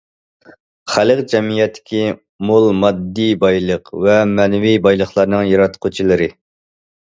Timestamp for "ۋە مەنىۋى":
4.07-4.75